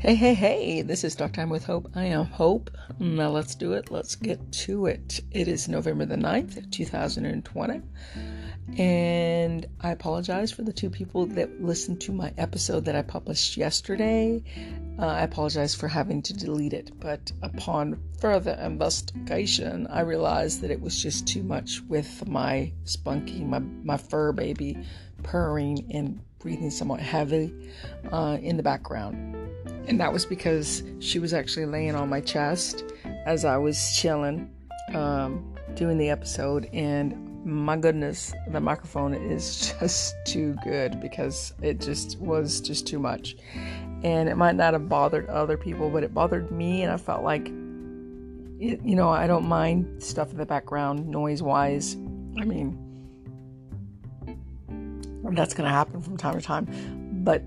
[0.00, 1.90] Hey, hey, hey, this is Talk Time with Hope.
[1.96, 2.70] I am Hope.
[3.00, 3.90] Now let's do it.
[3.90, 5.18] Let's get to it.
[5.32, 7.82] It is November the 9th, 2020.
[8.78, 13.56] And I apologize for the two people that listened to my episode that I published
[13.56, 14.44] yesterday.
[15.00, 20.70] Uh, I apologize for having to delete it, but upon further investigation, I realized that
[20.70, 24.78] it was just too much with my Spunkey, my, my fur baby
[25.24, 27.52] purring and breathing somewhat heavy
[28.12, 29.47] uh, in the background.
[29.88, 32.84] And that was because she was actually laying on my chest
[33.24, 34.50] as I was chilling,
[34.94, 36.68] um, doing the episode.
[36.74, 42.98] And my goodness, the microphone is just too good because it just was just too
[42.98, 43.36] much.
[44.02, 46.82] And it might not have bothered other people, but it bothered me.
[46.82, 51.94] And I felt like, you know, I don't mind stuff in the background noise wise.
[52.38, 52.84] I mean,
[55.30, 56.66] that's going to happen from time to time.
[57.24, 57.42] But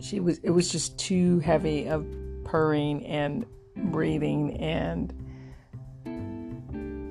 [0.00, 2.06] she was, it was just too heavy of
[2.44, 3.44] purring and
[3.76, 4.56] breathing.
[4.58, 5.12] And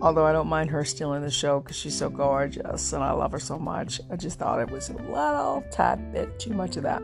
[0.01, 3.11] although I don't mind her still in the show because she's so gorgeous and I
[3.11, 6.77] love her so much, I just thought it was a little tad bit too much
[6.77, 7.01] of that.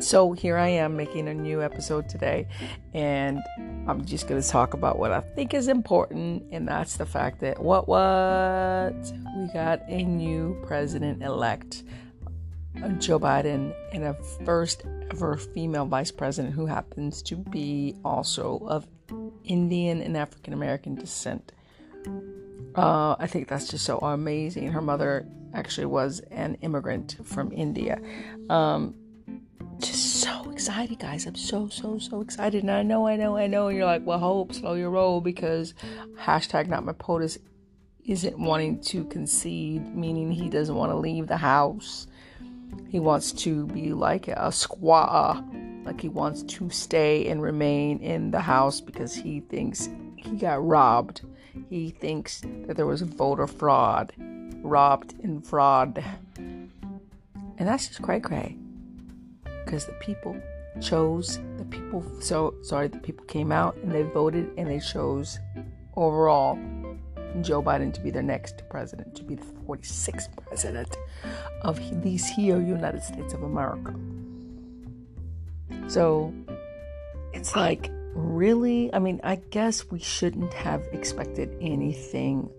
[0.00, 2.46] So here I am making a new episode today,
[2.94, 3.40] and
[3.88, 7.40] I'm just going to talk about what I think is important, and that's the fact
[7.40, 8.94] that what what
[9.36, 11.82] we got a new president elect,
[12.98, 18.86] Joe Biden, and a first ever female vice president who happens to be also of
[19.44, 21.52] Indian and African American descent.
[22.74, 24.68] Uh, I think that's just so amazing.
[24.68, 28.00] Her mother actually was an immigrant from India.
[28.50, 28.94] Um,
[29.80, 31.26] just so excited, guys.
[31.26, 32.62] I'm so, so, so excited.
[32.62, 33.68] And I know, I know, I know.
[33.68, 35.74] And you're like, well, hope, slow your roll because
[36.18, 37.38] hashtag not my POTUS
[38.04, 42.06] isn't wanting to concede, meaning he doesn't want to leave the house.
[42.88, 48.30] He wants to be like a squaw, like he wants to stay and remain in
[48.30, 51.22] the house because he thinks he got robbed.
[51.68, 54.12] He thinks that there was voter fraud,
[54.62, 56.02] robbed and fraud.
[56.36, 58.56] And that's just cray cray
[59.64, 60.36] because the people
[60.80, 65.38] chose the people so sorry the people came out and they voted and they chose
[65.96, 66.56] overall
[67.42, 70.96] Joe Biden to be their next president to be the 46th president
[71.62, 73.94] of these here United States of America
[75.88, 76.32] so
[77.32, 82.50] it's like really I mean I guess we shouldn't have expected anything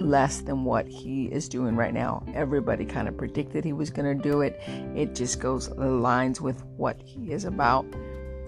[0.00, 2.24] less than what he is doing right now.
[2.34, 4.60] Everybody kind of predicted he was going to do it.
[4.94, 7.86] It just goes aligns with what he is about.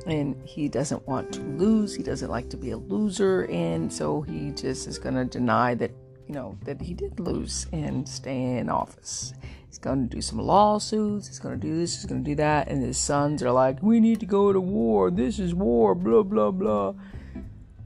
[0.06, 1.94] And he doesn't want to lose.
[1.94, 3.46] He doesn't like to be a loser.
[3.50, 5.90] And so he just is going to deny that,
[6.28, 9.32] you know, that he did lose and stay in office.
[9.66, 11.26] He's going to do some lawsuits.
[11.26, 11.96] He's going to do this.
[11.96, 12.68] He's going to do that.
[12.68, 15.10] And his sons are like, we need to go to war.
[15.10, 15.94] This is war.
[15.94, 16.94] Blah, blah, blah.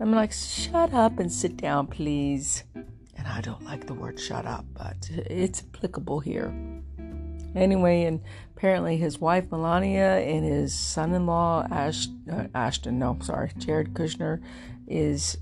[0.00, 2.64] I'm like, shut up and sit down, please.
[2.74, 6.52] And I don't like the word shut up, but it's applicable here.
[7.54, 8.20] Anyway, and
[8.56, 14.42] apparently his wife Melania and his son-in-law Ash, uh, Ashton, no, sorry, Jared Kushner
[14.88, 15.36] is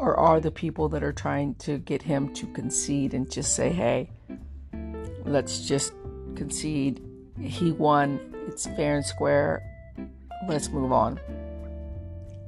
[0.00, 3.70] or are the people that are trying to get him to concede and just say,
[3.70, 4.10] "Hey,
[5.24, 5.92] let's just
[6.34, 7.02] concede.
[7.38, 8.18] He won.
[8.48, 9.62] It's fair and square.
[10.48, 11.20] Let's move on."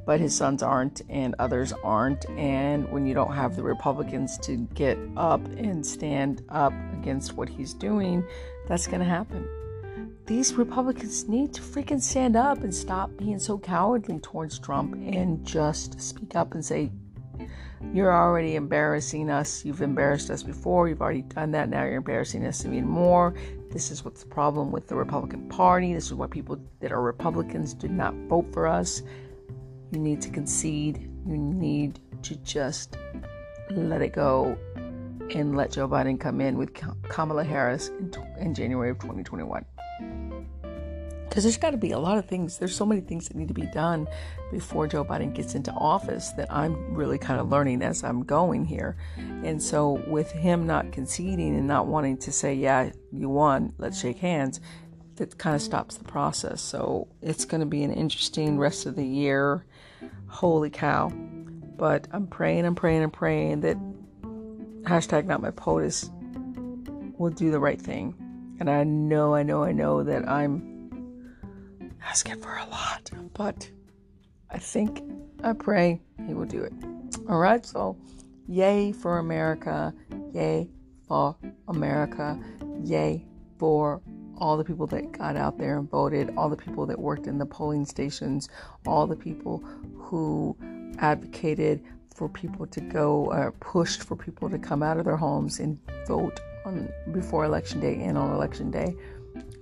[0.04, 2.28] but his sons aren't and others aren't.
[2.30, 7.48] And when you don't have the Republicans to get up and stand up against what
[7.48, 8.24] he's doing,
[8.68, 9.48] that's going to happen.
[10.26, 15.44] These Republicans need to freaking stand up and stop being so cowardly towards Trump and
[15.44, 16.90] just speak up and say,
[17.92, 19.64] You're already embarrassing us.
[19.64, 20.88] You've embarrassed us before.
[20.88, 21.68] You've already done that.
[21.68, 23.34] Now you're embarrassing us even more.
[23.70, 25.92] This is what's the problem with the Republican Party.
[25.92, 29.02] This is why people that are Republicans did not vote for us
[29.92, 31.08] you need to concede.
[31.26, 32.96] You need to just
[33.70, 34.56] let it go
[35.34, 36.72] and let Joe Biden come in with
[37.08, 39.64] Kamala Harris in, in January of 2021.
[41.32, 43.48] Because there's got to be a lot of things, there's so many things that need
[43.48, 44.06] to be done
[44.50, 48.66] before Joe Biden gets into office that I'm really kind of learning as I'm going
[48.66, 48.98] here.
[49.16, 53.98] And so, with him not conceding and not wanting to say, Yeah, you won, let's
[53.98, 54.60] shake hands,
[55.16, 56.60] that kind of stops the process.
[56.60, 59.64] So, it's going to be an interesting rest of the year
[60.26, 61.08] Holy cow.
[61.08, 63.78] But I'm praying I'm praying I'm praying that
[64.82, 66.10] hashtag not my POTUS
[67.18, 68.14] will do the right thing.
[68.60, 70.71] And I know, I know, I know that I'm
[72.04, 73.70] asking for a lot, but
[74.50, 75.02] I think,
[75.42, 76.72] I pray he will do it.
[77.28, 77.96] All right, so
[78.46, 79.94] yay for America,
[80.32, 80.68] yay
[81.06, 81.36] for
[81.68, 82.38] America,
[82.82, 83.24] yay
[83.58, 84.00] for
[84.38, 87.38] all the people that got out there and voted, all the people that worked in
[87.38, 88.48] the polling stations,
[88.86, 89.58] all the people
[89.96, 90.56] who
[90.98, 91.82] advocated
[92.14, 95.78] for people to go, uh, pushed for people to come out of their homes and
[96.06, 98.94] vote on before election day and on election day.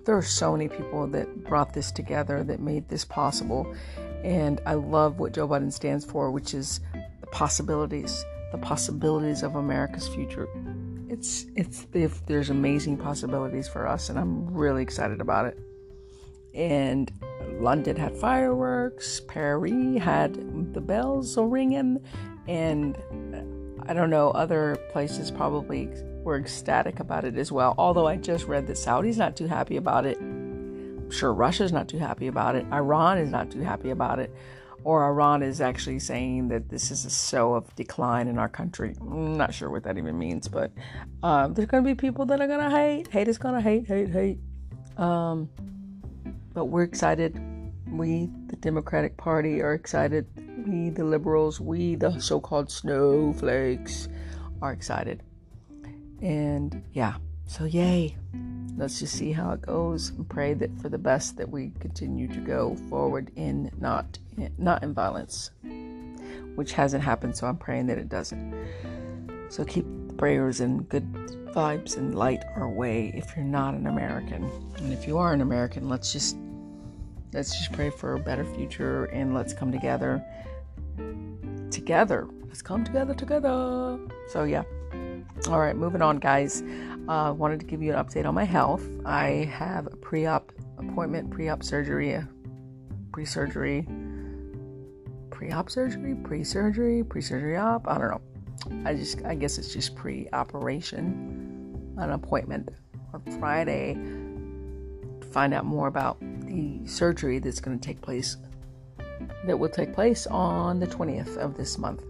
[0.04, 3.74] There are so many people that brought this together that made this possible.
[4.24, 6.80] And I love what Joe Biden stands for, which is
[7.20, 10.48] the possibilities, the possibilities of America's future.
[11.08, 15.58] It's it's if there's amazing possibilities for us, and I'm really excited about it.
[16.54, 17.12] And
[17.60, 20.34] London had fireworks, Paris had
[20.74, 22.00] the bells ringing,
[22.46, 22.96] and
[23.86, 25.90] I don't know, other places probably
[26.22, 27.74] were ecstatic about it as well.
[27.78, 30.18] Although I just read that Saudi's not too happy about it.
[30.18, 32.66] I'm sure Russia's not too happy about it.
[32.72, 34.34] Iran is not too happy about it.
[34.82, 38.94] Or Iran is actually saying that this is a show of decline in our country.
[39.00, 40.72] I'm not sure what that even means, but
[41.22, 43.08] um, there's going to be people that are going to hate.
[43.08, 44.38] Hate is going to hate, hate, hate.
[44.96, 45.50] Um,
[46.54, 47.38] but we're excited.
[47.86, 50.26] We, the Democratic Party, are excited.
[50.66, 54.08] We, the liberals, we, the so called snowflakes,
[54.62, 55.22] are excited.
[56.20, 58.16] And yeah, so yay.
[58.76, 62.28] Let's just see how it goes and pray that for the best that we continue
[62.28, 64.18] to go forward in not
[64.56, 65.50] not in violence,
[66.54, 67.36] which hasn't happened.
[67.36, 68.54] So I'm praying that it doesn't.
[69.48, 69.84] So keep
[70.16, 71.12] prayers and good
[71.52, 74.50] vibes and light our way if you're not an American.
[74.78, 76.36] And if you are an American, let's just
[77.32, 80.24] let's just pray for a better future and let's come together
[81.70, 82.28] together.
[82.46, 83.98] Let's come together together.
[84.28, 84.62] So yeah.
[85.48, 86.62] All right, moving on, guys.
[87.08, 88.86] Uh, wanted to give you an update on my health.
[89.06, 92.22] I have a pre-op appointment, pre-op surgery,
[93.10, 93.88] pre surgery,
[95.30, 97.88] pre-op surgery, pre-surgery, pre-surgery op.
[97.88, 98.20] I don't know.
[98.84, 102.68] I just, I guess it's just pre-operation, an appointment
[103.14, 108.36] on Friday to find out more about the surgery that's going to take place.
[109.46, 112.04] That will take place on the 20th of this month.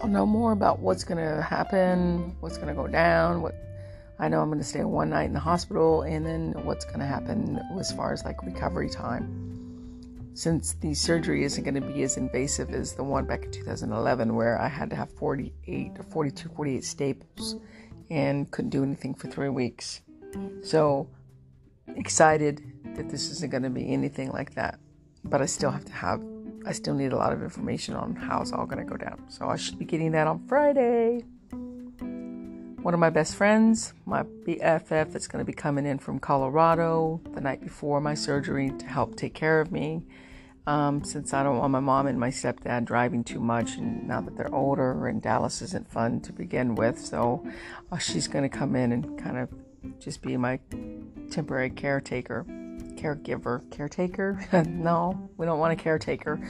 [0.00, 3.54] I'll know more about what's going to happen, what's going to go down, what
[4.18, 7.00] I know I'm going to stay one night in the hospital, and then what's going
[7.00, 10.30] to happen as far as like recovery time.
[10.34, 14.34] Since the surgery isn't going to be as invasive as the one back in 2011,
[14.34, 17.56] where I had to have 48 or 42, 48 staples
[18.10, 20.00] and couldn't do anything for three weeks.
[20.62, 21.08] So
[21.96, 22.62] excited
[22.96, 24.78] that this isn't going to be anything like that.
[25.24, 26.22] But I still have to have
[26.66, 29.24] I still need a lot of information on how it's all going to go down.
[29.28, 31.24] So I should be getting that on Friday.
[32.82, 37.20] One of my best friends, my BFF, that's going to be coming in from Colorado
[37.32, 40.02] the night before my surgery to help take care of me.
[40.66, 44.20] Um, since I don't want my mom and my stepdad driving too much, and now
[44.20, 47.46] that they're older, and Dallas isn't fun to begin with, so
[47.90, 49.48] uh, she's going to come in and kind of
[49.98, 50.60] just be my
[51.30, 52.46] temporary caretaker
[53.00, 54.46] caregiver, caretaker.
[54.68, 56.40] no, we don't want a caretaker.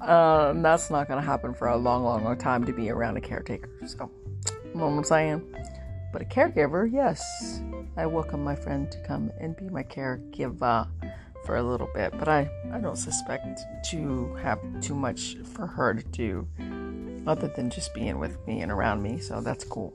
[0.00, 3.16] Um, that's not going to happen for a long, long, long time to be around
[3.16, 3.70] a caretaker.
[3.86, 4.10] So,
[4.64, 5.54] you know what I'm saying?
[6.12, 7.62] But a caregiver, yes,
[7.96, 10.88] I welcome my friend to come and be my caregiver
[11.44, 12.12] for a little bit.
[12.18, 13.60] But I, I don't suspect
[13.90, 16.48] to have too much for her to do
[17.26, 19.18] other than just being with me and around me.
[19.18, 19.94] So that's cool.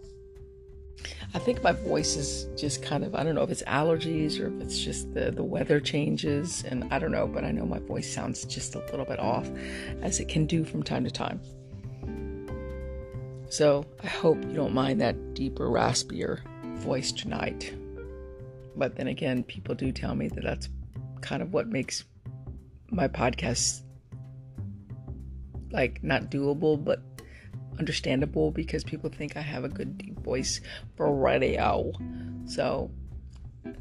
[1.35, 4.47] I think my voice is just kind of, I don't know if it's allergies or
[4.47, 7.79] if it's just the, the weather changes, and I don't know, but I know my
[7.79, 9.49] voice sounds just a little bit off,
[10.01, 11.41] as it can do from time to time.
[13.49, 16.39] So I hope you don't mind that deeper, raspier
[16.77, 17.75] voice tonight.
[18.77, 20.69] But then again, people do tell me that that's
[21.19, 22.05] kind of what makes
[22.91, 23.81] my podcast
[25.69, 27.01] like not doable, but
[27.79, 30.61] understandable because people think I have a good deep voice
[30.95, 31.91] for radio.
[32.45, 32.91] So,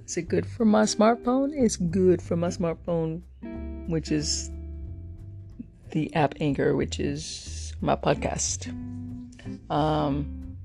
[0.06, 1.52] is it good for my smartphone?
[1.54, 3.22] It's good for my smartphone,
[3.88, 4.50] which is
[5.90, 8.68] the app Anchor, which is my podcast.
[9.70, 10.56] Um,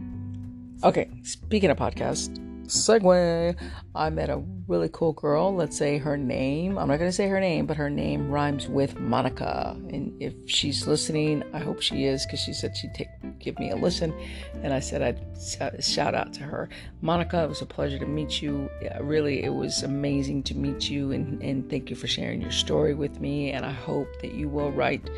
[0.83, 3.55] okay, speaking of podcast, segue.
[3.95, 5.53] I met a really cool girl.
[5.53, 6.77] Let's say her name.
[6.77, 9.75] I'm not going to say her name, but her name rhymes with Monica.
[9.89, 13.09] And if she's listening, I hope she is because she said she'd take
[13.39, 14.13] give me a listen.
[14.61, 16.69] And I said I'd shout out to her.
[17.01, 18.69] Monica, it was a pleasure to meet you.
[18.81, 21.11] Yeah, really, it was amazing to meet you.
[21.11, 23.51] And, and thank you for sharing your story with me.
[23.51, 25.09] And I hope that you will write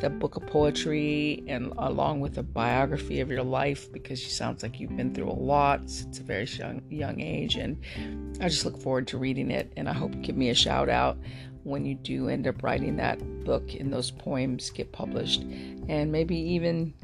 [0.00, 4.62] the book of poetry and along with a biography of your life because she sounds
[4.62, 7.78] like you've been through a lot since a very young young age and
[8.40, 11.18] I just look forward to reading it and I hope give me a shout out
[11.62, 15.42] when you do end up writing that book and those poems get published
[15.88, 16.94] and maybe even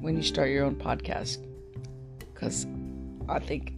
[0.00, 1.38] when you start your own podcast
[2.18, 2.66] because
[3.28, 3.74] I think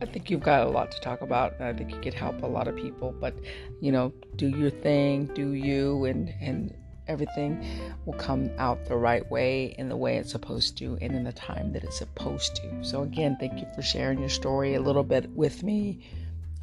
[0.00, 2.42] I think you've got a lot to talk about, and I think you could help
[2.42, 3.14] a lot of people.
[3.18, 3.34] But
[3.80, 6.74] you know, do your thing, do you, and and
[7.06, 7.64] everything
[8.04, 11.32] will come out the right way in the way it's supposed to and in the
[11.32, 12.84] time that it's supposed to.
[12.84, 16.00] So, again, thank you for sharing your story a little bit with me.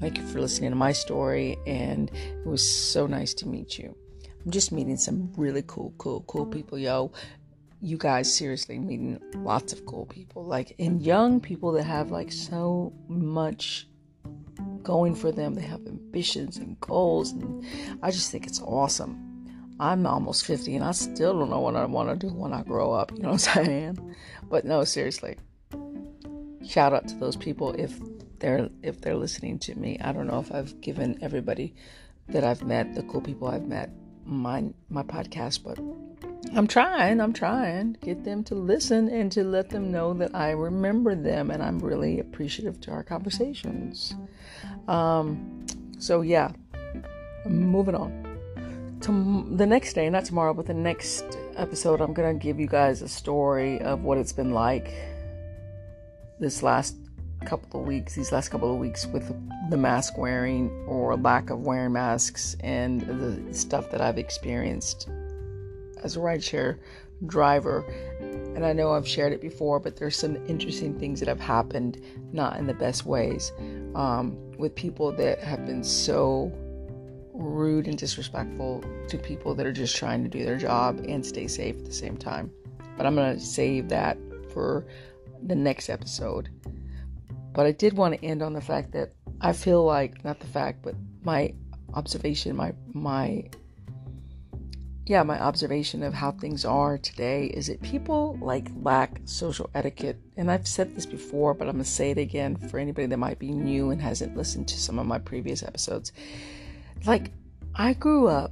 [0.01, 3.96] Thank you for listening to my story, and it was so nice to meet you.
[4.43, 7.12] I'm just meeting some really cool, cool, cool people, yo.
[7.81, 12.31] You guys seriously meeting lots of cool people, like and young people that have like
[12.31, 13.88] so much
[14.81, 15.53] going for them.
[15.53, 17.63] They have ambitions and goals, and
[18.01, 19.27] I just think it's awesome.
[19.79, 22.63] I'm almost 50 and I still don't know what I want to do when I
[22.63, 23.12] grow up.
[23.12, 24.15] You know what I'm saying?
[24.50, 25.38] But no, seriously.
[26.67, 28.00] Shout out to those people if
[28.41, 29.98] they're if they're listening to me.
[30.01, 31.75] I don't know if I've given everybody
[32.29, 33.89] that I've met, the cool people I've met,
[34.25, 35.79] my my podcast, but
[36.53, 40.36] I'm trying, I'm trying to get them to listen and to let them know that
[40.36, 44.15] I remember them and I'm really appreciative to our conversations.
[44.88, 45.65] Um,
[46.00, 46.51] so yeah,
[47.45, 48.27] moving on
[49.01, 53.01] to the next day, not tomorrow, but the next episode, I'm gonna give you guys
[53.01, 54.93] a story of what it's been like
[56.39, 56.95] this last
[57.45, 59.33] couple of weeks, these last couple of weeks with
[59.69, 65.10] the mask wearing or lack of wearing masks and the stuff that I've experienced
[66.03, 66.77] as a rideshare
[67.27, 67.86] driver.
[68.19, 72.01] And I know I've shared it before, but there's some interesting things that have happened,
[72.33, 73.51] not in the best ways,
[73.95, 76.51] um, with people that have been so
[77.33, 81.48] rude and disrespectful to people that are just trying to do their job and stay
[81.48, 82.51] safe at the same time.
[82.98, 84.17] But I'm going to save that
[84.53, 84.86] for
[85.43, 86.50] the next episode.
[87.53, 90.48] But I did want to end on the fact that I feel like not the
[90.48, 91.53] fact, but my
[91.93, 93.50] observation, my my
[95.05, 100.17] yeah, my observation of how things are today is that people like lack social etiquette.
[100.38, 103.17] And I've said this before, but I'm going to say it again for anybody that
[103.17, 106.13] might be new and hasn't listened to some of my previous episodes
[107.05, 107.31] like
[107.75, 108.51] I grew up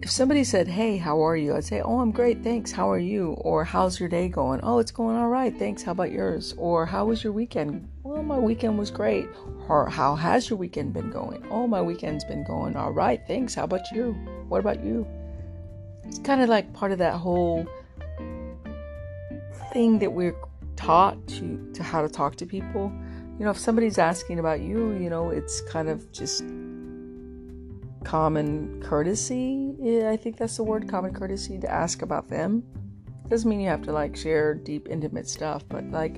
[0.00, 2.72] if somebody said, "Hey, how are you?" I'd say, "Oh, I'm great, thanks.
[2.72, 5.82] How are you?" Or "How's your day going?" "Oh, it's going all right, thanks.
[5.82, 9.28] How about yours?" Or "How was your weekend?" "Well, my weekend was great."
[9.68, 13.54] Or "How has your weekend been going?" "Oh, my weekend's been going all right, thanks.
[13.54, 14.14] How about you?"
[14.48, 15.06] "What about you?"
[16.04, 17.66] It's kind of like part of that whole
[19.72, 20.36] thing that we're
[20.76, 22.92] taught to to how to talk to people
[23.38, 26.42] you know, if somebody's asking about you, you know, it's kind of just
[28.08, 29.74] common courtesy.
[29.78, 32.62] Yeah, I think that's the word, common courtesy to ask about them.
[33.28, 36.16] Doesn't mean you have to like share deep, intimate stuff, but like,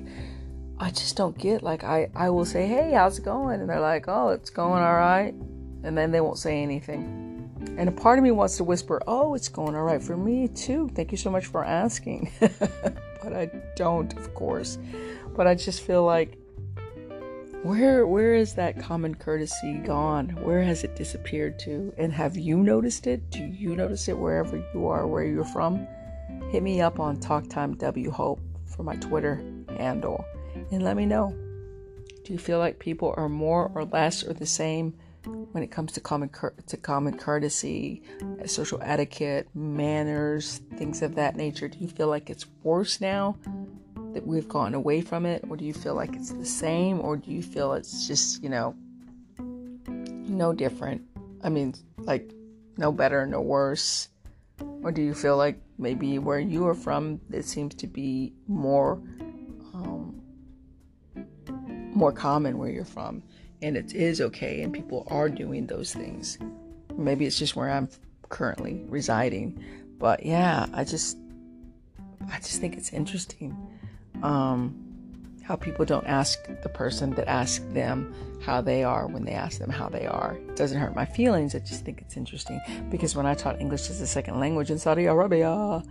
[0.78, 3.60] I just don't get like I I will say, hey, how's it going?
[3.60, 5.34] And they're like, oh, it's going all right,
[5.82, 7.50] and then they won't say anything.
[7.76, 10.46] And a part of me wants to whisper, oh, it's going all right for me
[10.46, 10.88] too.
[10.94, 14.78] Thank you so much for asking, but I don't, of course.
[15.34, 16.38] But I just feel like
[17.62, 20.30] where where is that common courtesy gone?
[20.42, 21.92] Where has it disappeared to?
[21.98, 23.28] And have you noticed it?
[23.30, 25.86] Do you notice it wherever you are where you're from?
[26.50, 29.44] Hit me up on talk time w hope for my twitter
[29.76, 30.24] handle.
[30.72, 31.36] And let me know.
[32.24, 34.94] Do you feel like people are more or less or the same
[35.52, 38.02] when it comes to common cur- to common courtesy
[38.46, 41.68] social etiquette manners things of that nature?
[41.68, 43.36] Do you feel like it's worse now
[44.12, 47.16] that we've gone away from it, or do you feel like it's the same, or
[47.16, 48.74] do you feel it's just, you know,
[49.38, 51.02] no different?
[51.42, 52.32] I mean, like,
[52.76, 54.08] no better, no worse?
[54.82, 59.00] Or do you feel like maybe where you are from, it seems to be more,
[59.74, 60.20] um,
[61.94, 63.22] more common where you're from,
[63.62, 66.38] and it is okay, and people are doing those things?
[66.96, 67.88] Maybe it's just where I'm
[68.28, 69.62] currently residing,
[69.98, 71.16] but yeah, I just,
[72.30, 73.56] I just think it's interesting
[74.22, 74.74] um,
[75.42, 79.58] how people don't ask the person that asks them how they are when they ask
[79.58, 80.38] them how they are.
[80.48, 81.54] It doesn't hurt my feelings.
[81.54, 82.60] I just think it's interesting
[82.90, 85.82] because when I taught English as a second language in Saudi Arabia,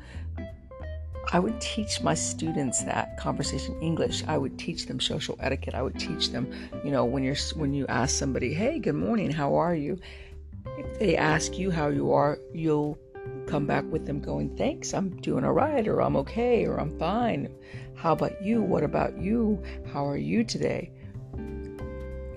[1.31, 4.23] I would teach my students that conversation English.
[4.27, 5.75] I would teach them social etiquette.
[5.75, 6.51] I would teach them,
[6.83, 9.99] you know, when you're when you ask somebody, "Hey, good morning, how are you?"
[10.77, 12.97] If they ask you how you are, you'll
[13.49, 16.97] come back with them going, "Thanks, I'm doing all right," or "I'm okay," or "I'm
[16.99, 17.49] fine."
[17.95, 18.61] How about you?
[18.61, 19.61] What about you?
[19.91, 20.91] How are you today?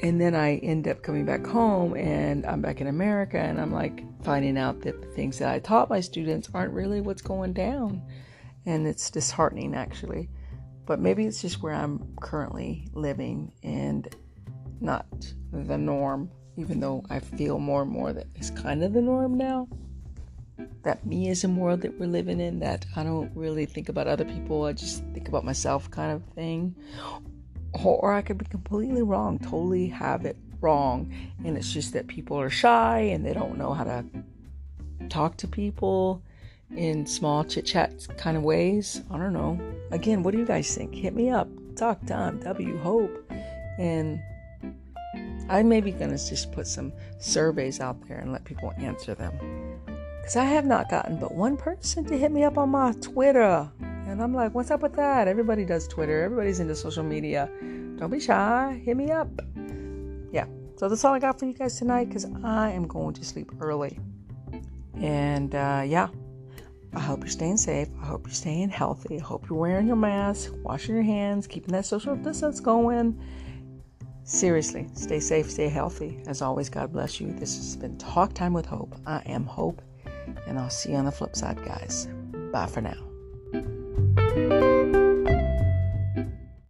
[0.02, 3.70] And then I end up coming back home and I'm back in America and I'm
[3.72, 7.52] like finding out that the things that I taught my students aren't really what's going
[7.52, 8.02] down.
[8.66, 10.28] And it's disheartening actually.
[10.86, 14.12] But maybe it's just where I'm currently living and
[14.80, 15.06] not
[15.52, 19.36] the norm, even though I feel more and more that it's kind of the norm
[19.36, 19.68] now
[20.82, 24.64] that meism world that we're living in that I don't really think about other people,
[24.64, 26.74] I just think about myself kind of thing.
[27.72, 31.12] or I could be completely wrong, totally have it wrong.
[31.44, 34.04] And it's just that people are shy and they don't know how to
[35.08, 36.22] talk to people
[36.76, 39.02] in small chit chat kind of ways.
[39.10, 39.60] I don't know.
[39.90, 40.94] Again, what do you guys think?
[40.94, 41.48] Hit me up.
[41.76, 43.32] Talk time, W Hope.
[43.78, 44.20] And
[45.48, 49.14] I may be going to just put some surveys out there and let people answer
[49.14, 49.32] them.
[50.22, 53.68] Because I have not gotten but one person to hit me up on my Twitter.
[53.80, 55.26] And I'm like, what's up with that?
[55.26, 57.50] Everybody does Twitter, everybody's into social media.
[57.96, 58.80] Don't be shy.
[58.84, 59.28] Hit me up.
[60.30, 60.46] Yeah.
[60.76, 63.50] So that's all I got for you guys tonight because I am going to sleep
[63.60, 63.98] early.
[64.94, 66.08] And uh, yeah,
[66.94, 67.88] I hope you're staying safe.
[68.00, 69.18] I hope you're staying healthy.
[69.18, 73.20] I hope you're wearing your mask, washing your hands, keeping that social distance going.
[74.24, 76.22] Seriously, stay safe, stay healthy.
[76.28, 77.32] As always, God bless you.
[77.32, 78.94] This has been Talk Time with Hope.
[79.04, 79.82] I am Hope,
[80.46, 82.08] and I'll see you on the flip side, guys.
[82.52, 84.70] Bye for now.